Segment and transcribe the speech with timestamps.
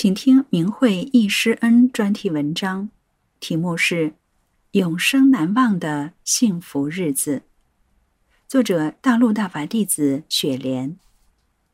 [0.00, 2.88] 请听明慧忆师恩专题文章，
[3.38, 4.06] 题目是
[4.70, 7.36] 《永生难忘的幸福日子》，
[8.48, 10.96] 作者大陆大法弟子雪莲。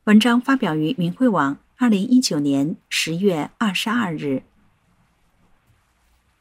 [0.03, 4.43] 文章发表于明慧网，二零一九年十月二十二日。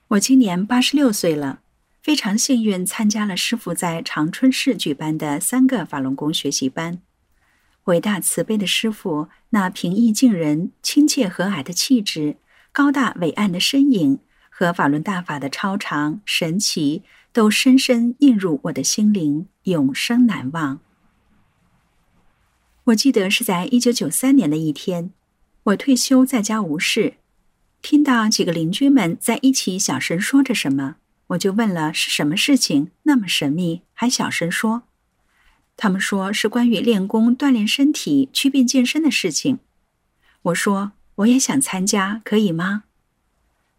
[0.08, 1.60] 我今年八十六岁了，
[2.02, 7.00] 非常幸运参加了师傅在长春市举办的三个法轮功学习班。
[7.86, 12.36] 伟大慈悲的师傅，那平易近人、亲切和蔼的气质，
[12.72, 14.18] 高大伟岸的身影，
[14.50, 20.80] 和法轮大法的超常神奇，都深深印入我的心灵，永生难忘。
[22.86, 25.12] 我记得是在一九九三年的一天，
[25.64, 27.14] 我退休在家无事，
[27.82, 30.96] 听到几个邻居们在一起小声说着什么，
[31.28, 34.82] 我就问了是什么事情，那么神秘，还小声说。
[35.76, 39.58] 他们说是关于练功、锻炼身体、祛病健身的事情。
[40.42, 42.84] 我说我也想参加，可以吗？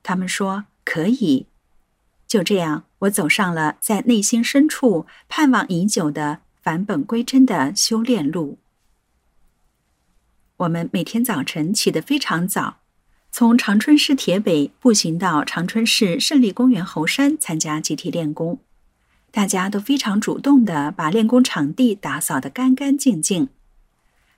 [0.04, 1.48] 他们说可以。
[2.28, 8.58] 就这样，我走上了在内心深处盼望已久的返本归真的修炼路。
[10.58, 12.78] 我们每天早晨起得非常早，
[13.32, 18.60] 从长春市铁北步行到长春市胜利公园猴山参加集体练功。
[19.32, 23.50] 大家都非常主动地把练功场地打扫得干干净净。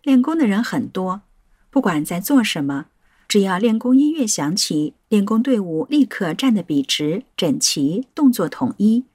[0.03, 1.21] 练功的人很多，
[1.69, 2.87] 不管在做什么，
[3.27, 9.05] 只要练功音乐响起，练功队伍立刻站得笔直、整齐，动作统一，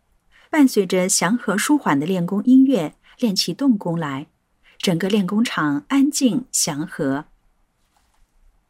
[0.50, 4.26] 伴随着祥和舒缓的练功音乐，练起动功来。
[4.78, 7.24] 整个练功场安静祥和。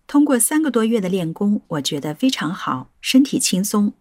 [0.07, 3.95] 通过三个多月的练功，我觉得非常好，身体轻松。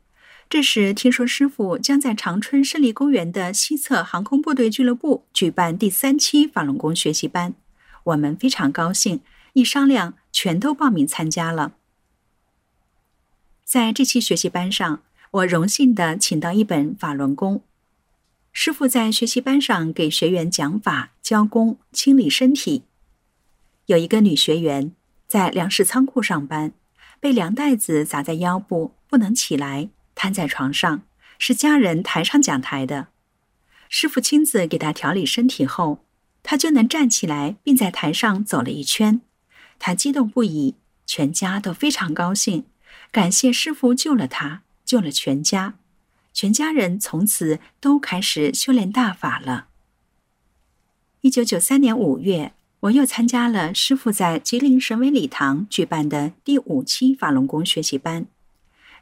[0.49, 7.55] 这时，听说师傅将在长春胜利公园的西侧航空部队俱乐部举办第三期法轮功学习班，
[8.03, 9.21] 我们非常高兴。
[9.53, 11.73] 一商量，全都报名参加了。
[13.63, 15.01] 在这期学习班上，
[15.31, 17.63] 我荣幸的请到一本法轮功。
[18.51, 22.83] 师傅在学习班上给学员讲法、教功、清理身体。
[23.87, 24.91] 有一个女学员
[25.27, 26.73] 在粮食仓库上班，
[27.19, 29.89] 被粮袋子砸在腰部，不能起来。
[30.15, 31.03] 瘫在床上，
[31.37, 33.07] 是家人抬上讲台的。
[33.89, 36.03] 师傅亲自给他调理身体后，
[36.41, 39.21] 他就能站起来，并在台上走了一圈。
[39.77, 40.75] 他激动不已，
[41.05, 42.65] 全家都非常高兴，
[43.11, 45.75] 感谢师傅救了他，救了全家。
[46.33, 49.67] 全家人从此都开始修炼大法了。
[51.21, 58.25] 一九九三年五月，我又参加了师傅在吉林省委礼堂举办的第五期法轮功学习班。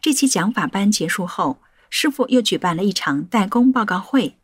[0.02, 4.36] 这期讲法班结束后，师傅又举办了一场代工报告会。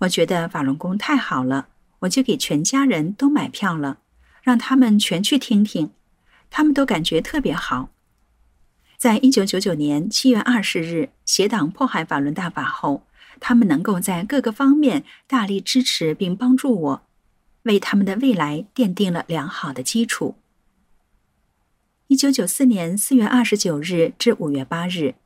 [0.00, 1.68] 我觉得法轮功太好了，
[2.00, 3.96] 我就给全家人都买票了，
[4.42, 5.92] 让他们全去听听。
[6.50, 7.88] 他们都感觉特别好。
[8.98, 13.06] 在一九九九年七月二十日邪党迫害法轮大法后，
[13.40, 17.02] 他们能够在各个方面大力支持并帮助我，
[17.62, 20.36] 为他们的未来奠定了良好的基础。
[22.08, 25.16] 一九九四年四月二十九日至五月八日，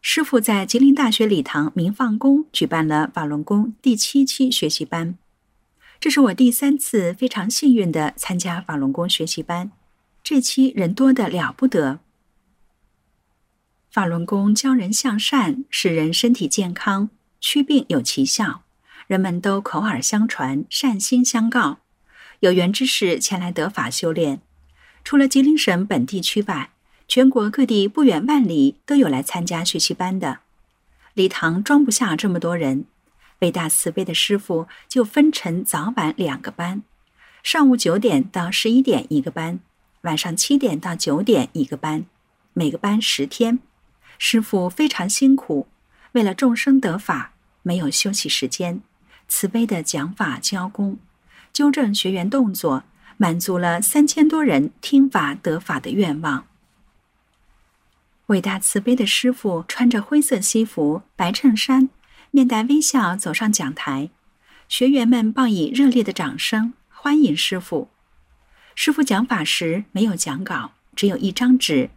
[0.00, 5.18] 师傅在吉林大学礼堂明放宫举办了法轮功第七期学习班。
[5.98, 9.72] 这是我第三次非常幸运的参加法轮功学习班，
[10.22, 11.98] 这期人多的了不得。
[13.90, 17.10] 法轮功教人向善，使人身体健康，
[17.40, 18.62] 祛病有奇效，
[19.08, 21.78] 人们都口耳相传，善心相告，
[22.38, 24.40] 有缘之士前来得法修炼。
[25.08, 26.68] 除了吉林省本地区外，
[27.06, 30.40] 全国各地不远万里都有来参加学习班的。
[31.14, 32.84] 礼堂装不下这么多人，
[33.38, 36.82] 伟大慈悲的师傅就分成早晚两个班，
[37.42, 39.60] 上午九点到十一点一个班，
[40.02, 42.04] 晚上七点到九点一个班，
[42.52, 43.60] 每个班十天。
[44.18, 45.68] 师傅非常辛苦，
[46.12, 47.32] 为了众生得法，
[47.62, 48.82] 没有休息时间，
[49.26, 50.98] 慈悲的讲法教功，
[51.50, 52.84] 纠正学员动作。
[53.18, 56.46] 满足了三千多人听法得法的愿望。
[58.26, 61.88] 伟大慈悲的师傅穿着灰色西服、白衬衫，
[62.30, 64.10] 面带微笑走上讲台，
[64.68, 67.88] 学员们报以热烈的掌声欢迎师傅。
[68.74, 71.90] 师傅讲法时没有讲稿，只有一张纸，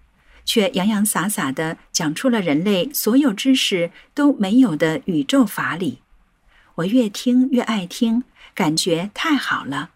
[0.44, 6.00] 却洋洋洒洒地讲出了人类所有知识都没有的宇宙法理。
[6.76, 8.24] 我越听越爱听，
[8.56, 9.92] 感觉太好了。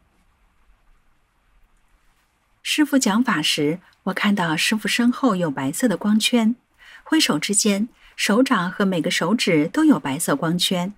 [2.68, 6.56] 师傅讲法时，我看到师傅身后有白色的光圈，
[7.04, 10.92] 挥手之间，手掌和每个手指都有白色光圈，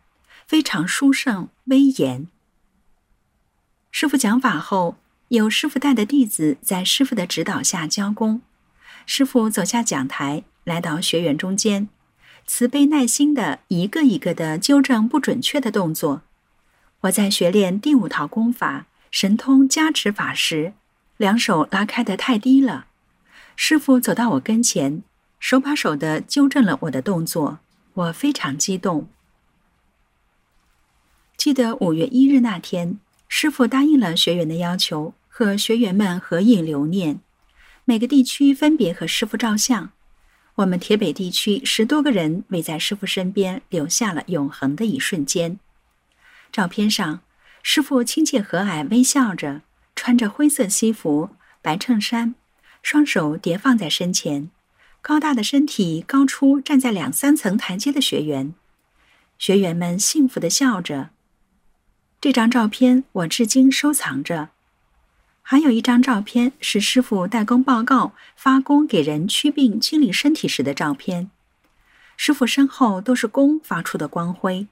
[0.48, 2.30] 非常殊胜威严。
[3.92, 4.96] 师傅讲法后，
[5.28, 8.42] 有师傅带的弟子在师傅的指导下教功。
[9.06, 11.90] 师傅走下讲台，来到学员中间，
[12.46, 16.22] 慈悲耐心的一个一个的纠正不准确的动作。
[17.02, 20.72] 我在学练第五套功法神通加持法时，
[21.18, 22.88] 两手拉开的太低了。
[23.56, 25.04] 师傅走到我跟前，
[25.40, 27.60] 手把手的纠正了我的动作，
[27.94, 29.10] 我非常激动。
[31.36, 37.19] 记得五月一日那天，师傅答应了学员的要求，和学员们合影留念。
[37.86, 39.92] 每个地区分别和师傅照相，
[40.56, 45.60] 我们铁北地区十多个人围在师傅身边，留下了永恒的一瞬间。
[46.52, 47.22] 照片上，
[47.64, 49.62] 师傅亲切和蔼，微笑着，
[49.97, 52.35] 穿着灰色西服、白衬衫。
[52.83, 54.49] 双手叠放在身前，
[55.01, 58.53] 高大的身体高出站在两三层台阶的学员，
[59.38, 61.09] 学员们幸福的笑着。
[62.21, 64.49] 这张照片我至今收藏着。
[65.41, 71.29] 还有一张照片是师傅代工报告发功给人祛病清理身体时的照片，
[72.15, 74.67] 师傅身后都是功发出的光辉。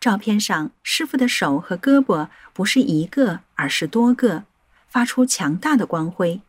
[0.00, 4.44] 照片上师傅的手和胳膊不是一个，而是多个，
[4.92, 6.42] 发出强大的光辉。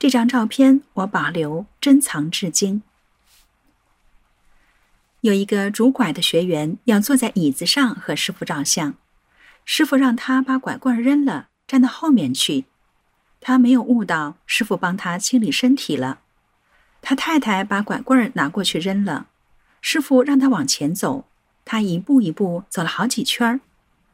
[0.00, 2.82] 这张照片我保留珍藏至今。
[5.20, 8.94] 有一个拄拐的学员要坐在椅子上和师傅照相，
[9.64, 12.64] 师傅让他把拐棍扔了，站到后面去。
[13.40, 16.18] 他没有悟到师傅帮他清理身体了。
[17.00, 19.28] 他太太把拐棍拿过去扔了，
[19.80, 21.28] 师傅让他往前走，
[21.64, 23.60] 他一步一步走了好几圈儿。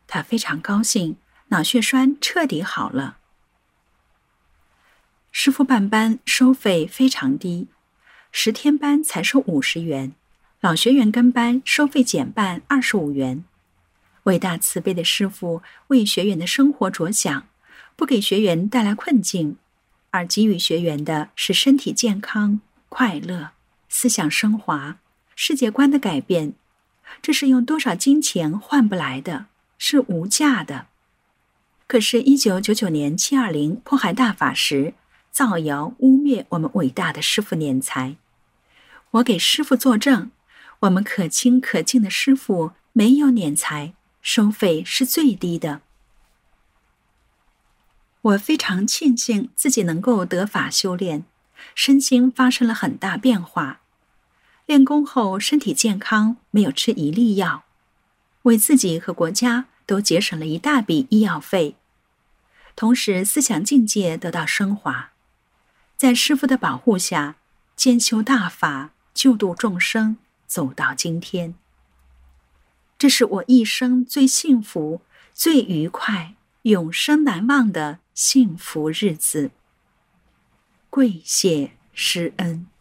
[0.06, 1.16] 他非常高兴，
[1.48, 3.18] 脑血栓彻底好了。
[5.36, 7.66] 师傅办班收费非常低，
[8.30, 10.12] 十天班才收五十元，
[10.60, 13.44] 老学员跟班收费减半二十五元。
[14.22, 17.48] 伟大慈悲的师傅为学员的生活着想，
[17.96, 19.56] 不给学员带来困境，
[20.12, 23.50] 而给予学员的是身体健康、快乐、
[23.88, 24.98] 思想升华、
[25.34, 26.54] 世界观的改变。
[27.20, 29.46] 这是用多少金钱换不来的，
[29.78, 30.86] 是无价的。
[31.88, 34.94] 可是，一九九九年七二零迫害大法时。
[35.34, 38.14] 造谣污蔑我们伟大的师傅敛财，
[39.10, 40.30] 我给师傅作证，
[40.78, 45.80] 我们可亲可敬的师傅没有敛财，收费是最低的。
[48.20, 51.24] 我非常庆幸自己能够得法修炼，
[51.74, 53.80] 身心发生了很大变化。
[54.66, 57.64] 练功后身体健康，没有吃一粒药，
[58.42, 61.74] 为自己和国家都节省了一大笔医药费，
[62.76, 65.10] 同时思想境界得到升华。
[65.96, 67.36] 在师傅的保护下，
[67.76, 71.54] 兼修大法，救度众生，走到今天。
[72.98, 79.50] 这是我一生最幸福、最愉快、永生难忘的幸福日子。
[80.90, 82.73] 跪谢师恩。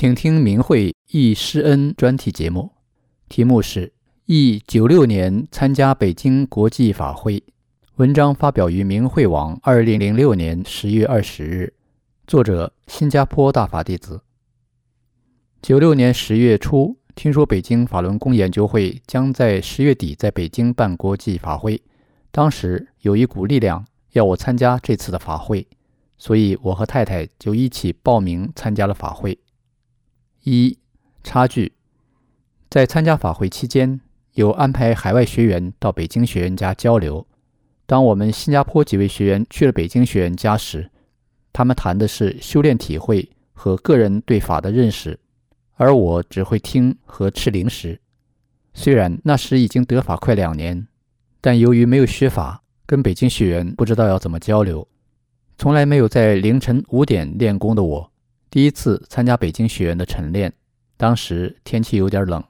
[0.00, 2.70] 请听明慧忆师恩专题节目，
[3.28, 3.92] 题目是
[4.24, 7.44] 忆九六年参加北京国际法会。
[7.96, 11.74] 文章发表于明慧网，二零零六年十月二十日。
[12.26, 14.22] 作者：新加坡大法弟子。
[15.60, 21.78] 九六年十月初，听说北京法轮功研究会将在十月底在北京办国际法会，
[22.30, 25.68] 当时有一股力量要我参加这次的法会，
[26.16, 29.38] 所以我和太太就一起报名参加了法会。
[30.44, 30.78] 一
[31.22, 31.72] 差距，
[32.70, 34.00] 在参加法会期间，
[34.32, 37.26] 有安排海外学员到北京学员家交流，
[37.86, 40.90] 当我们新加坡几位学员去了北京学员家时，
[41.52, 45.18] 他们谈的是修炼体会和个人对法的认识，
[45.74, 48.00] 而我只会听和吃零食。
[48.72, 50.86] 虽然那时已经得法快两年，
[51.40, 54.86] 但由于没有学法，跟北京学员不知道要怎么交流。
[55.58, 58.09] 从来没有在凌晨五点练功的我，
[58.50, 60.52] 第一次参加北京学员的晨练。
[60.96, 62.42] 当时天气有点冷，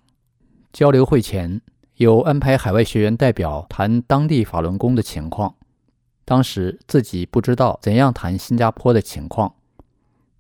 [0.73, 1.61] 交流会前
[1.97, 5.54] 有安排海外学员代表谈当地法轮功的情况。
[6.25, 9.54] 当时自己不知道怎样谈新加坡的情况。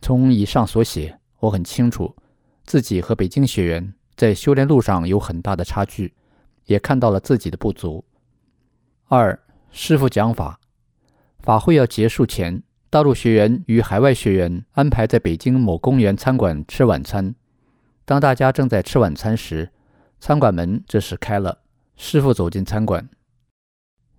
[0.00, 2.16] 从以上所写，我很清楚
[2.64, 6.14] 自己和北京学员在修炼路上有很大的差距，
[6.64, 8.02] 也看到了自己的不足。
[9.08, 9.38] 二
[9.70, 10.58] 师傅讲法。
[11.38, 17.32] 法会要结束前，大陆学员与海外学员安排在北京某公园餐馆吃晚餐。
[18.04, 19.70] 当大家正在吃晚餐时，
[20.18, 21.60] 餐馆门这时开了，
[21.96, 23.08] 师傅走进餐馆。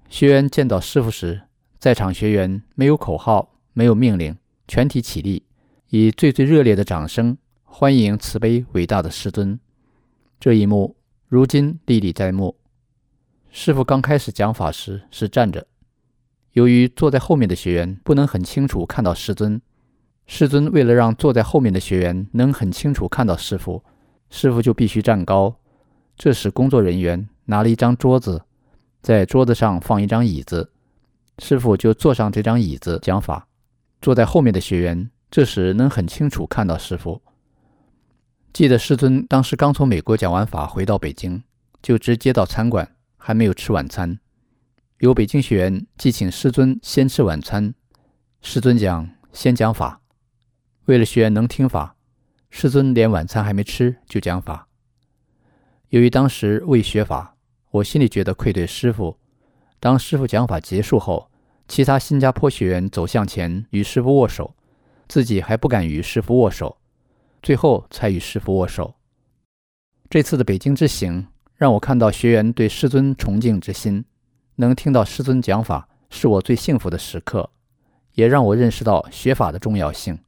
[0.08, 1.42] 学员见到师傅时，
[1.80, 4.38] 在场学员没有口号，没有命令，
[4.70, 5.44] 全体起立，
[5.90, 9.60] 以最最热烈的掌声欢迎慈悲伟大的师尊。
[10.40, 10.96] 这一幕
[11.28, 12.56] 如今历历在目。
[13.50, 15.68] 师傅刚开始讲法时是站着。
[16.53, 19.62] 由于坐在后面的学员不能很清楚看到师尊，
[20.27, 23.84] 师尊为了让坐在后面的学员能很清楚看到师傅，
[24.29, 25.55] 师傅就必须站高。
[26.17, 28.43] 这时，工作人员拿了一张桌子，
[29.01, 30.72] 在桌子上放一张椅子，
[31.39, 33.48] 师傅就坐上这张椅子讲法。
[34.01, 37.22] 坐在后面的学员这时能很清楚看到师傅。
[38.51, 41.41] 记得师尊当时刚从美国讲完法回到北京，
[41.81, 44.20] 就直接到餐馆，还没有吃晚餐。
[45.01, 47.74] 有北京学员即请师尊先吃晚餐，
[48.43, 50.00] 师尊讲先讲法。
[50.86, 51.96] 为了学员能听法，
[52.51, 54.67] 师尊连晚餐还没吃就讲法。
[55.89, 57.36] 由于当时未学法，
[57.72, 59.17] 我心里觉得愧对师傅。
[59.79, 61.31] 当师傅讲法结束后，
[61.67, 64.53] 其他新加坡学员走向前与师傅握手，
[65.08, 66.77] 自己还不敢与师傅握手，
[67.41, 68.93] 最后才与师傅握手。
[70.12, 74.05] 这次的北京之行让我看到学员对师尊崇敬之心。
[74.55, 77.50] 能听到师尊讲法，是我最幸福的时刻，
[78.13, 80.20] 也让我认识到学法的重要性。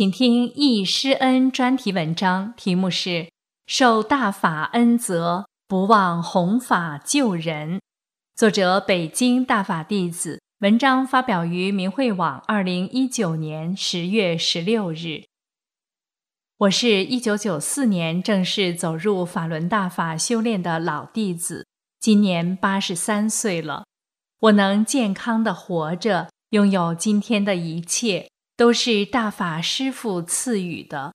[0.00, 3.08] 请听易师恩专题文章，题目是
[3.66, 7.76] 《受大法恩泽，不忘弘法救人》，
[8.34, 10.40] 作者北京大法弟子。
[10.60, 15.24] 文章发表于明慧网，二零一九年十月十六日。
[16.56, 21.66] 我是一九九四年正式走入法轮大法修炼的老弟子，
[22.00, 23.84] 今年八十三岁了。
[24.38, 28.30] 我能健康的活着，拥有今天的一切。
[28.60, 31.14] 都是大法师父赐予的。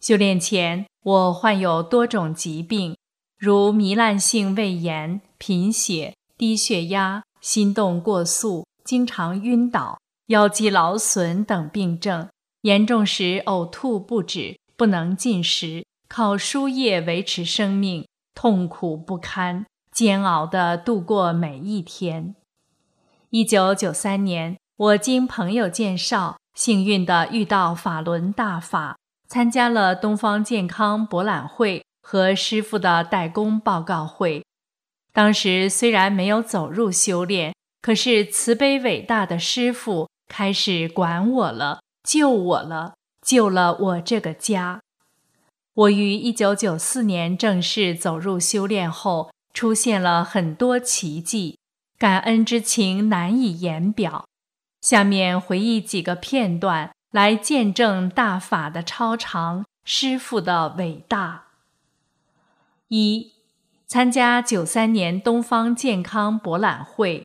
[0.00, 2.96] 修炼前，我患有多种疾病，
[3.36, 12.30] 如糜烂性胃炎、贫血、低血压、心动过速、经常晕倒、腰肌劳损等病症，
[12.62, 22.34] 严重时呕吐不止，不能进食，靠输液维持生命，痛苦不堪，煎熬地度过每一天。
[23.28, 26.38] 一九九三年，我经朋友介绍。
[26.54, 28.96] 幸运地遇到法轮大法，
[29.28, 34.44] 参加了东方健康博览会和师傅的代工报告会。
[35.12, 44.80] 当时虽然没有走入修炼，可是慈悲伟大的师傅开始管我了，救我了，救了我这个家。
[45.74, 51.58] 我于一九九四年正式走入修炼后，出现了很多奇迹，
[51.98, 54.24] 感恩之情难以言表。
[54.84, 61.44] 下面回忆几个片段，来见证大法的超常，师父的伟大。
[62.88, 63.32] 一、
[63.86, 67.24] 参加九三年东方健康博览会。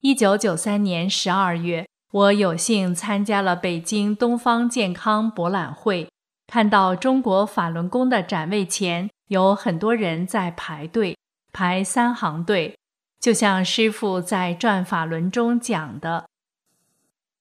[0.00, 6.10] 一九九三年十二月，我有幸参加了北京东方健康博览会，
[6.48, 11.16] 看到中国法轮功的展位前有很多人在排队，
[11.52, 12.76] 排三行队，
[13.24, 16.26] 就像师傅在转法轮中讲的。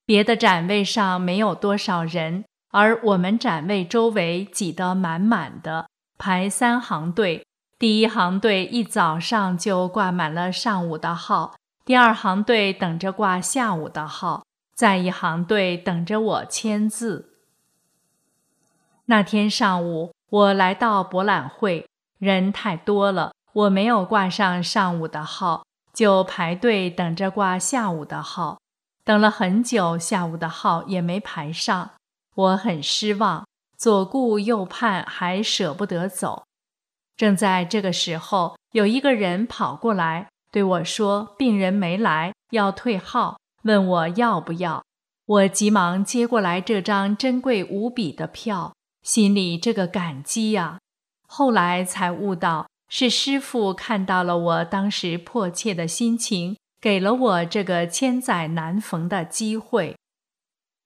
[0.05, 7.45] 别的展位上没有多少人，而我们展位周围挤得满满的，排三行队。
[7.77, 17.33] 第一行队一早上就挂满了上午的号，第二行队等着挂下午的号，再一行队等着我签字。
[19.07, 21.85] 那天上午，我来到博览会，
[22.19, 28.57] 人太多了，我没有挂上上午的号，就排队等着挂下午的号。
[29.05, 31.91] 等了很久，下午的号也没排上，
[32.35, 33.45] 我很失望，
[33.77, 36.43] 左顾右盼，还舍不得走。
[37.15, 44.83] 正在这个时候，有一个人跑过来对我说：“病人没来，要退号，问我要不要。”
[45.25, 48.73] 我急忙接过来这张珍贵无比的票。
[49.03, 50.79] 心里这个感激呀，
[51.27, 59.97] 后来才悟到是师傅看到了我当时迫切的心情，给了我这个千载难逢的机会。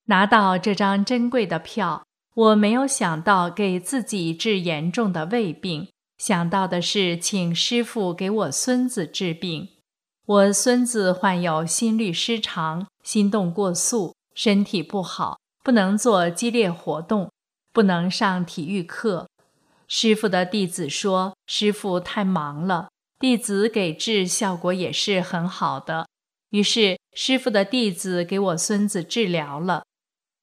[0.06, 9.68] 拿到这张珍贵的票，我没有想到给自己治严重的胃病，想到的是请师傅给我孙子治病。
[10.24, 17.30] 我孙子患有心律失常，心动过速，身体不好，不能做激烈活动。
[17.70, 19.28] 不能上体育课，
[19.86, 26.06] 师傅的弟子说：“师傅太忙了。”弟子给治效果也是很好的。
[26.50, 29.82] 于是师傅的弟子给我孙子治疗了。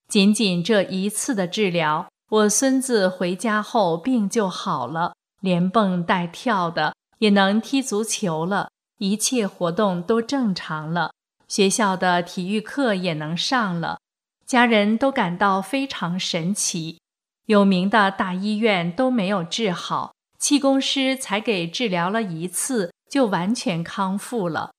[0.09, 11.11] 仅仅这一次的治疗，我孙子回家后病就好了，连蹦带跳的，也能踢足球了，一切活动都正常了。
[11.47, 13.99] 学校的体育课也能上了，
[14.45, 16.99] 家人都感到非常神奇。
[17.45, 20.14] 有名的大医院都没有治好，
[20.45, 24.69] 气功师才给治疗了一次，就完全康复了。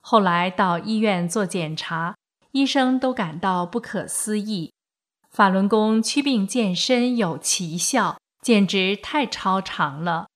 [0.00, 2.14] 后来到医院做检查，
[2.52, 4.72] 医生都感到不可思议。
[5.28, 10.28] 法轮功祛病健身有奇效，简直太超常了。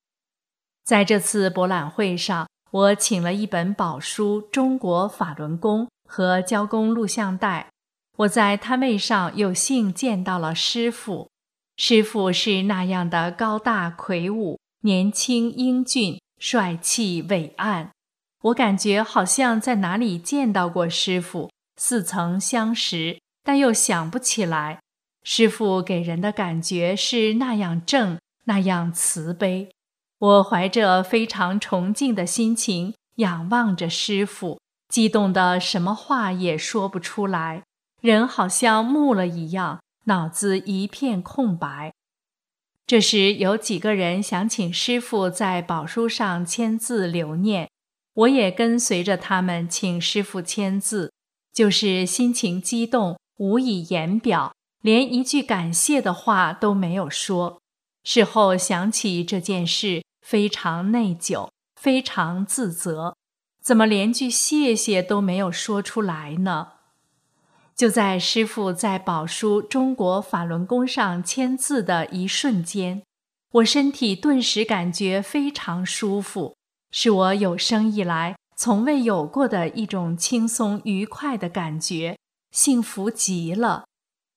[0.82, 7.68] 在这次博览会上，我请了一本宝书《中国法轮功》和教功录像带。
[8.16, 11.28] 我在摊位上有幸见到了师傅。
[11.76, 17.90] 师傅是那样的高大魁梧、年轻英俊、帅气伟岸，
[18.42, 24.80] 我感觉好像在哪里见到过师傅，似曾相识，但又想不起来。
[25.22, 29.70] 师傅给人的感觉是那样正，那样慈悲。
[30.18, 37.62] 我怀着非常崇敬的心情仰望着师傅，激动的什么话也说不出来，
[38.00, 39.78] 人好像木了一样。
[40.06, 41.92] 脑子一片空白。
[42.92, 47.70] 这时有几个人想请师傅在宝书上签字留念，
[48.12, 51.11] 我也跟随着他们请师傅签字，
[51.55, 57.62] 就是心情激动，无以言表，连一句感谢的话都没有说。
[58.05, 61.48] 事后想起这件事，非常内疚，
[61.81, 63.16] 非常自责，
[63.64, 66.71] 怎么连句谢谢都没有说出来呢？
[67.74, 73.02] 就在师傅在宝书《中国法轮功》上签字的一瞬间，
[73.52, 76.54] 我身体顿时感觉非常舒服，
[76.90, 82.18] 是我有生以来从未有过的一种轻松愉快的感觉，
[82.50, 83.85] 幸福极了。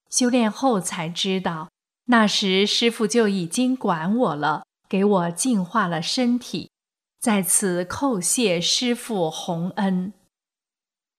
[0.10, 1.70] 修炼后才知道，
[2.06, 6.72] 那时师傅就已经管我了，给我净化了身体，
[7.20, 10.14] 在此叩谢师傅洪恩。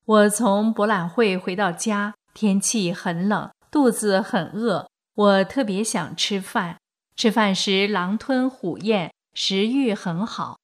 [0.06, 6.78] 我从博览会回到家，天气很冷，肚子很饿，我特别想吃饭。
[7.16, 10.58] 吃饭时狼吞虎咽，食欲很好。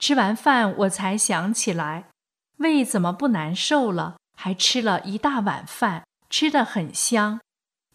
[0.00, 2.08] 吃完饭，我才想起来，
[2.56, 4.16] 胃怎么不难受了？
[4.36, 7.38] 还吃了一大碗饭，吃得很香。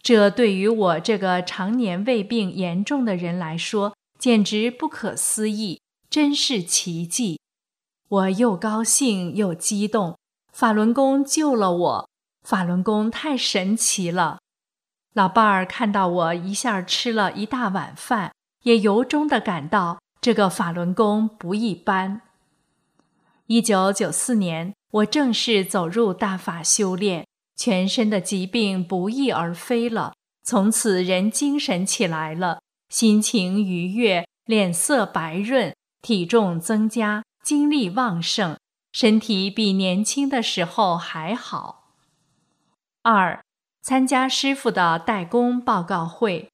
[0.01, 7.41] 这对于我这个常年胃病严重的人来说，简直不可思议，真是奇迹。
[8.07, 10.17] 我又高兴又激动。
[10.53, 12.09] 法轮功救了我，
[12.43, 14.37] 法轮功太神奇了。
[15.13, 22.21] 老伴儿看到我一下吃了一大碗饭，也由衷的感到这个法轮功不一般。
[23.47, 30.13] 一九九四年，我正式走入大法修炼，全身的疾病不翼而飞了，
[30.43, 38.55] 从此人精神起来了，心情愉悦，脸色白润，体重增加，精力旺盛。
[38.93, 41.89] 身体比年轻的时候还好。
[43.01, 43.43] 二，
[43.81, 46.47] 参加师傅的代工报告会。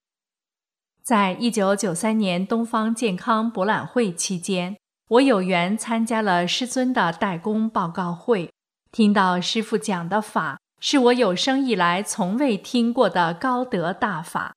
[1.04, 4.78] 在一九九三年东方健康博览会期间，
[5.10, 8.50] 我有缘参加了师尊的代工报告会，
[8.90, 14.54] 听到师傅讲的法，是我有生以来从未听过的高德大法。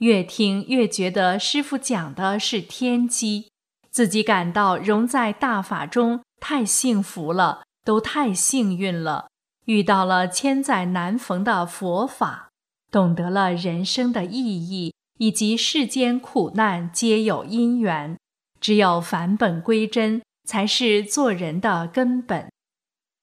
[0.00, 3.48] 越听越觉得师傅讲的是天机，
[3.90, 9.28] 自己感到融在大法中，太幸福了，都太幸运了，
[9.64, 12.50] 遇到了千载难逢的佛法，
[12.90, 14.92] 懂得了人生的意义。
[15.18, 18.18] 以及世间苦难皆有因缘，
[18.60, 22.50] 只有返本归真，才是做人的根本。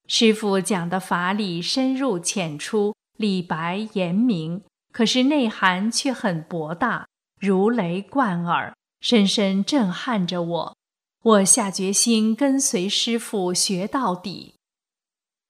[0.07, 7.05] 师傅讲的法理深入浅出，理白言明，可是内涵却很博大，
[7.39, 10.75] 如雷贯耳，深深震撼着我。
[11.23, 14.55] 我下决心跟随师傅学到底。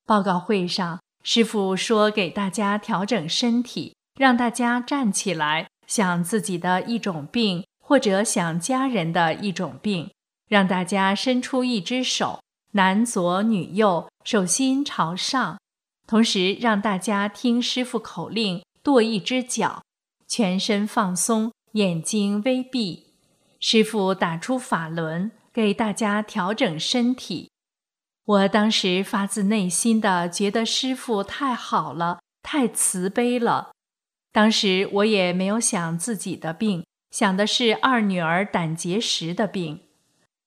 [0.05, 5.67] 报告会上，师傅说给大家调整身体，让大家站起来。
[5.87, 10.09] 想自己的一种病，或者想家人的一种病，
[10.47, 15.59] 让大家伸出一只手，男左女右，手心朝上，
[16.07, 19.83] 同时让大家听师傅口令，跺一只脚，
[20.27, 23.07] 全身放松，眼睛微闭。
[23.59, 27.49] 师傅打出法轮，给大家调整身体。
[28.23, 33.71] 我当时发自内心的觉得师傅太好了，太慈悲了。
[34.31, 39.81] 当时我也没有想自己的病，想的是二女儿胆结石的病。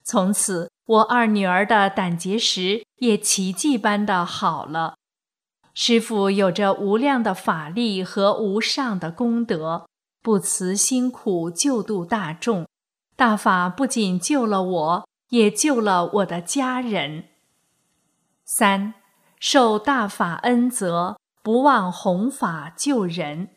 [0.03, 4.95] 从此，我二女儿的胆结石也奇迹般的好了。
[5.75, 9.87] 师父有着无量的法力和无上的功德，
[10.23, 12.67] 不辞辛苦救度大众。
[13.17, 17.29] 大法不仅救了我，也救了我的家人。
[18.45, 18.95] 三，
[19.39, 23.51] 受大法恩泽，不忘弘法救人。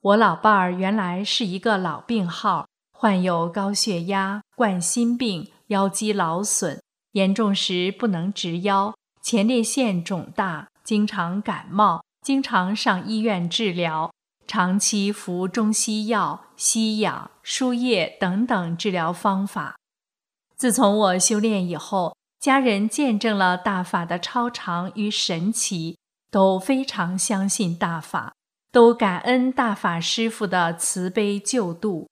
[0.00, 6.80] 我老伴儿原来是一个老病号，患有高血压、冠心病、腰肌劳损，
[7.12, 14.12] 严重时不能直腰，前列腺肿大，经常感冒，经常上医院治疗，
[14.52, 19.78] 长期服中西药、吸氧、输液等等治疗方法。
[20.58, 25.96] 自从我修炼以后，家人见证了大法的超常与神奇，
[26.30, 28.34] 都非常相信大法。
[28.70, 32.10] 都感恩大法师父的慈悲救度。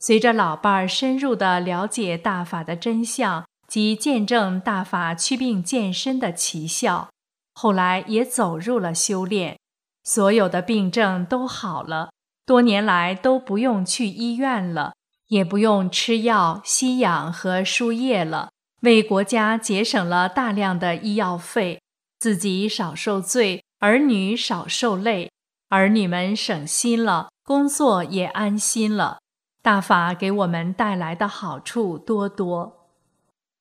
[0.00, 7.10] 随着老伴儿深入的了解大法的真相及见证大法祛病健身的奇效，
[7.54, 9.56] 后来也走入了修炼，
[10.02, 12.10] 所有的病症都好了，
[12.46, 14.94] 多年来都不用去医院了，
[15.28, 18.50] 也不用吃药、吸氧和输液了，
[18.82, 21.80] 为国家节省了大量的医药费，
[22.18, 25.30] 自己少受罪，儿女少受累。
[25.68, 29.18] 儿女们省心了，工作也安心了。
[29.62, 32.88] 大法给我们带来的好处多多。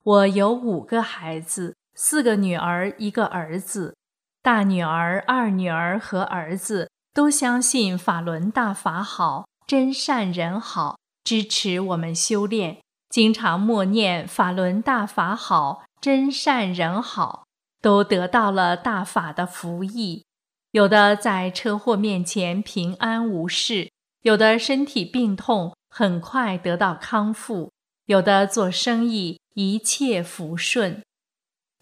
[0.02, 3.96] 我有五个孩子，四个女儿，一个儿子。
[4.42, 12.78] 大女儿、二女儿和儿子都相信法轮大法好，真善人好，支持我们修炼，
[13.10, 17.44] 经常默念法轮大法好，真善人好，
[17.82, 20.24] 都得到了大法的福益。
[20.72, 27.72] 有的在车祸面前平安无事，有的身体病痛很快得到康复，
[28.06, 31.04] 有的做生意一切福顺。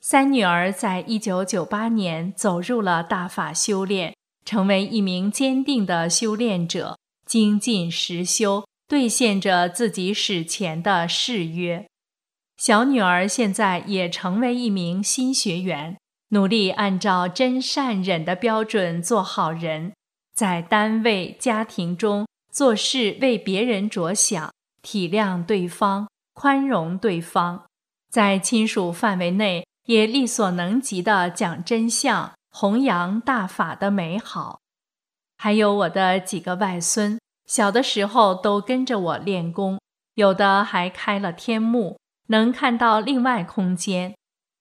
[0.10, 4.16] 三女儿在一九九八年走入了大法修炼，
[4.46, 11.86] 成为一名坚定的修炼者，精进实修，兑现着自己史前的誓约。
[12.56, 15.98] 小女儿现在也成为一名新学员。
[16.30, 19.92] 努力按照真善忍的标准做好人，
[20.34, 27.66] 在单位、家庭中做事为别人着想，体谅对方，宽容对方；
[28.10, 34.60] 在亲属范围内也力所能及地讲真相，弘扬大法的美好。
[35.38, 39.80] 还有我的几个外孙，小的时候都跟着我练功，
[40.16, 41.98] 有的还开了天目，
[42.28, 44.14] 能看到另外空间。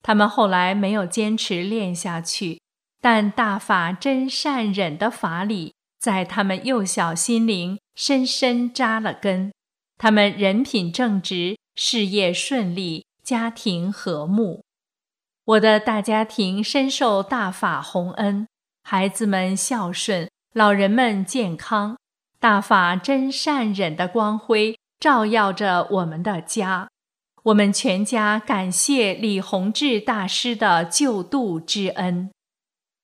[0.03, 2.61] 他们后来没有坚持练下去，
[3.01, 9.53] 但大法真善忍的法理在他们幼小心灵深深扎了根。
[9.99, 14.63] 他们人品正直，事业顺利，家庭和睦。
[15.47, 18.49] 我的大家庭深受大法洪恩，
[18.83, 21.97] 孩子们孝顺，老人们健康。
[22.41, 26.89] 大法真善忍的光辉照耀着我们的家。
[27.45, 32.33] 我们全家感谢李洪志大师的救度之恩，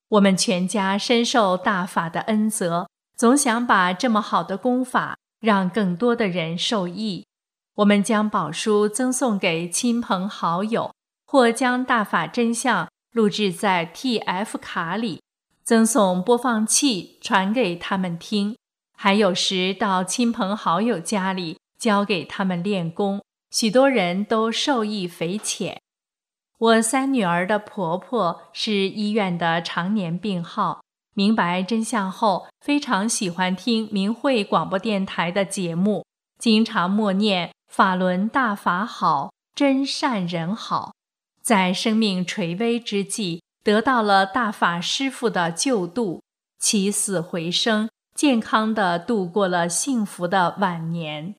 [0.08, 7.24] 我们全家深受大法的恩泽，总想把这么好的功法让更多的人受益。
[7.76, 10.92] 我们将宝书赠送给亲朋好友，
[11.32, 15.22] 或将大法真相录制在 TF 卡里，
[15.64, 18.54] 赠送播放器传给他们听。
[18.94, 25.80] 还有时到亲朋好友家里教给他们练功，许多人都受益匪浅。
[26.58, 30.82] 我三女儿的婆婆是医院的常年病号，
[31.14, 36.04] 明白真相后，非常喜欢听明慧广播电台的节目，
[36.38, 37.52] 经常默念。
[37.70, 40.92] 法轮大法好，真善人好，
[41.42, 46.22] 在生命垂危之际，得到了大法师父的救度，
[46.58, 51.34] 起死回生，健康的度过了幸福的晚年。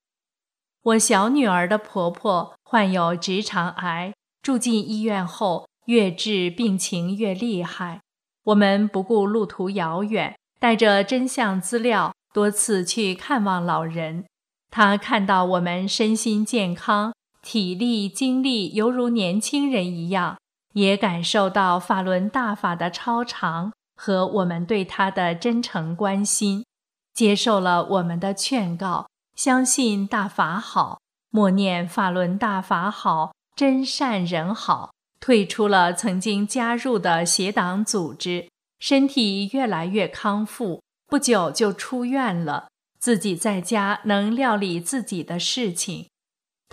[0.83, 8.01] 我小女儿的婆婆患有直肠癌，住进医院后，越治病情越厉害。
[8.43, 14.25] 我们不顾路途遥远，带着真相资料，多次去看望老人。
[14.69, 17.13] 他看到我们身心健康，
[17.43, 20.37] 体力精力犹如年轻人一样，
[20.73, 26.65] 也感受到法轮大法的超常和我们对他的真诚关心，
[27.13, 38.47] 接受了我们的劝告，相信大法好，默念法轮大法好，真善人好，退出了曾经加入的邪党组织，
[38.79, 42.67] 身体越来越康复，不久就出院了。
[42.97, 46.07] 自己在家能料理自己的事情，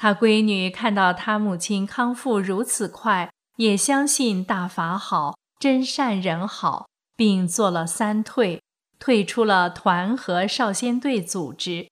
[0.02, 8.62] 他闺女看到他母亲康复如此快，也相信大法好，真善人好，并做了三退，
[8.98, 11.86] 退出了团和少先队组织。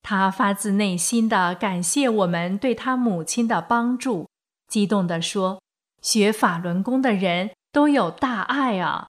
[0.00, 4.30] 他发自内心的感谢我们对他母亲的帮助，
[4.66, 5.60] 激动地说
[6.00, 9.08] ：“学法轮功的人都有大爱啊！”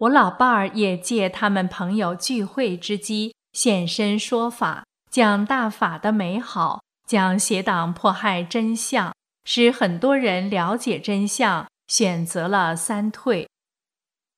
[0.00, 3.34] 我老伴儿也借他们朋友聚会之机。
[3.54, 13.46] 现身说法，讲大法的美好，讲邪党迫害真相，使很多人了解真相，选择了三退。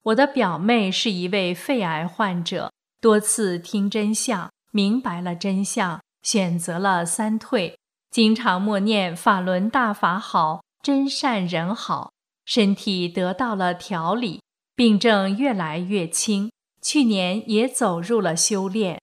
[0.03, 7.79] 我的表妹是一位肺癌患者，多次听真相，明白了真相，选择了三退，
[8.11, 12.11] 经常默念法轮大法好，真善人好，
[12.45, 14.41] 身体得到了调理，
[14.75, 16.51] 病症越来越轻，
[16.83, 19.01] 去年也走入了修炼。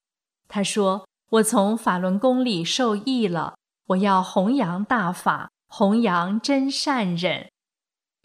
[0.49, 1.07] 他说
[1.39, 3.55] ：“我从法轮功里受益了，
[3.91, 7.49] 我要弘扬大法，弘扬真善忍。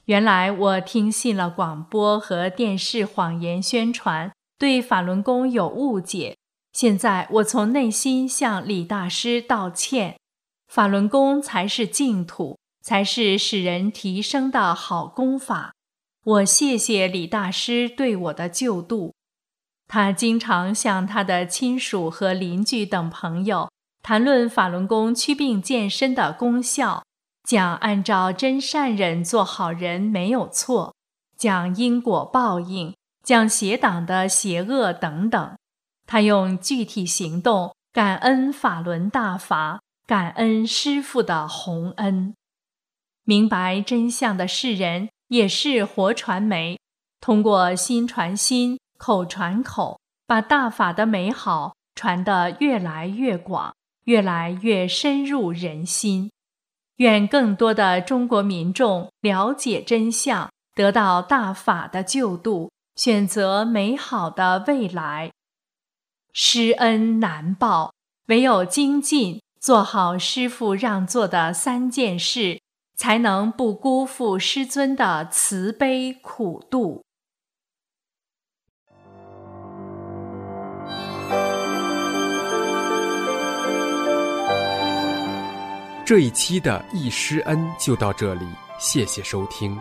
[0.04, 6.36] 原来我听信了广播和电视谎言宣传，对法轮功有误解。
[6.72, 10.16] 现在我从内心向李大师道歉。
[10.68, 15.72] 法轮功才是净土，才是使人提升的好功法。
[16.24, 19.14] 我谢谢李大师对我的救度。”
[19.88, 23.70] 他经常向他的亲属和邻居等朋友
[24.08, 27.02] 谈论法轮功祛病健身的功效，
[27.42, 30.94] 讲按照真善忍做好人没有错，
[31.36, 35.56] 讲因果报应，讲邪党的邪恶等等。
[36.06, 42.32] 他用具体行动感恩法轮大法，感恩师父的洪恩。
[43.24, 46.78] 明白真相的世人也是活传媒，
[47.20, 48.78] 通过心传心。
[48.98, 53.74] 口传口，把大法的美好传得越来越广，
[54.06, 56.32] 越来越深入人心。
[56.96, 65.30] 愿更多的中国民众了解真相，得到大法的救度，选择美好的未来。
[66.32, 67.92] 师恩难报，
[68.26, 72.60] 唯有精进，做好师父让做的三件事，
[72.94, 77.05] 才能不辜负师尊的慈悲苦度。
[86.06, 88.46] 这一期的易师恩就到这里，
[88.78, 89.76] 谢谢收听。